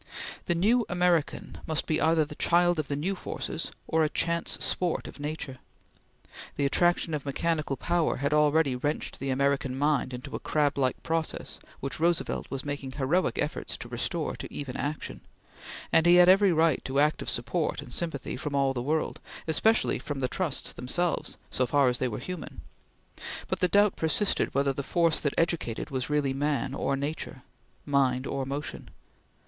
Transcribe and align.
The 0.47 0.55
new 0.55 0.83
American 0.89 1.59
must 1.67 1.85
be 1.85 2.01
either 2.01 2.25
the 2.25 2.33
child 2.33 2.79
of 2.79 2.87
the 2.87 2.95
new 2.95 3.13
forces 3.15 3.71
or 3.87 4.03
a 4.03 4.09
chance 4.09 4.53
sport 4.65 5.07
of 5.07 5.19
nature. 5.19 5.59
The 6.55 6.65
attraction 6.65 7.13
of 7.13 7.23
mechanical 7.23 7.77
power 7.77 8.15
had 8.15 8.33
already 8.33 8.75
wrenched 8.75 9.19
the 9.19 9.29
American 9.29 9.77
mind 9.77 10.11
into 10.11 10.35
a 10.35 10.39
crab 10.39 10.75
like 10.79 11.03
process 11.03 11.59
which 11.81 11.99
Roosevelt 11.99 12.49
was 12.49 12.65
making 12.65 12.93
heroic 12.93 13.37
efforts 13.37 13.77
to 13.77 13.87
restore 13.87 14.35
to 14.37 14.51
even 14.51 14.75
action, 14.75 15.21
and 15.93 16.07
he 16.07 16.15
had 16.15 16.27
every 16.27 16.51
right 16.51 16.83
to 16.85 16.99
active 16.99 17.29
support 17.29 17.79
and 17.79 17.93
sympathy 17.93 18.35
from 18.35 18.55
all 18.55 18.73
the 18.73 18.81
world, 18.81 19.19
especially 19.47 19.99
from 19.99 20.19
the 20.19 20.27
Trusts 20.27 20.73
themselves 20.73 21.37
so 21.51 21.67
far 21.67 21.89
as 21.89 21.99
they 21.99 22.07
were 22.07 22.17
human; 22.17 22.61
but 23.47 23.59
the 23.59 23.67
doubt 23.67 23.97
persisted 23.97 24.55
whether 24.55 24.73
the 24.73 24.81
force 24.81 25.19
that 25.19 25.35
educated 25.37 25.91
was 25.91 26.09
really 26.09 26.33
man 26.33 26.73
or 26.73 26.95
nature 26.95 27.43
mind 27.85 28.25
or 28.25 28.47
motion. 28.47 28.89